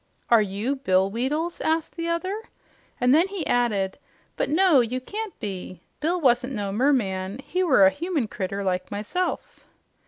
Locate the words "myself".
8.89-9.63